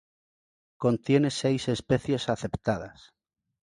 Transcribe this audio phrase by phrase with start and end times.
[0.77, 3.11] Contiene seis especies aceptadas.